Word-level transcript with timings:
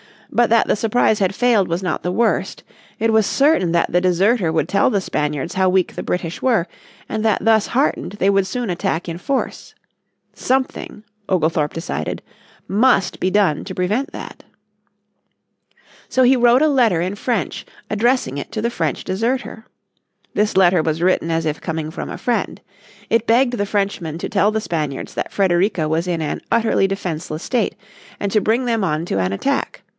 But 0.33 0.49
that 0.49 0.65
the 0.67 0.77
surprise 0.77 1.19
had 1.19 1.35
failed 1.35 1.67
was 1.67 1.83
not 1.83 2.01
the 2.03 2.11
worst. 2.11 2.63
It 2.99 3.11
was 3.13 3.25
certain 3.25 3.71
that 3.73 3.91
the 3.91 3.99
deserter 4.01 4.49
would 4.51 4.69
tell 4.69 4.89
the 4.89 5.01
Spaniards 5.01 5.53
how 5.55 5.67
weak 5.67 5.93
the 5.93 6.03
British 6.03 6.41
were, 6.41 6.67
and 7.09 7.23
that 7.23 7.43
thus 7.43 7.67
heartened 7.67 8.13
they 8.13 8.29
would 8.29 8.47
soon 8.47 8.69
attack 8.69 9.09
in 9.09 9.17
force. 9.17 9.75
Something, 10.33 11.03
Oglethorpe 11.27 11.73
decided, 11.73 12.23
must 12.67 13.19
be 13.19 13.29
done 13.29 13.65
to 13.65 13.75
prevent 13.75 14.13
that. 14.13 14.43
So 16.07 16.23
he 16.23 16.37
wrote 16.37 16.61
a 16.63 16.67
letter 16.67 17.01
in 17.01 17.13
French 17.15 17.65
addressing 17.89 18.37
it 18.37 18.53
to 18.53 18.61
the 18.61 18.69
French 18.71 19.03
deserter. 19.03 19.65
This 20.33 20.55
letter 20.57 20.81
was 20.81 21.01
written 21.01 21.29
as 21.29 21.45
if 21.45 21.61
coming 21.61 21.91
from 21.91 22.09
a 22.09 22.17
friend. 22.17 22.61
It 23.09 23.27
begged 23.27 23.53
the 23.55 23.65
Frenchman 23.67 24.17
to 24.19 24.29
tell 24.29 24.49
the 24.49 24.61
Spaniards 24.61 25.13
that 25.13 25.33
Frederica 25.33 25.89
was 25.89 26.07
in 26.07 26.21
an 26.21 26.41
utterly 26.49 26.87
defenseless 26.87 27.43
state, 27.43 27.75
and 28.19 28.31
to 28.31 28.39
bring 28.41 28.63
them 28.63 28.83
on 28.85 29.03
to 29.07 29.19
an 29.19 29.33
attack. 29.33 29.83